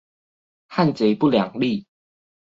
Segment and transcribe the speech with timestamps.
[0.67, 1.85] 漢賊不兩立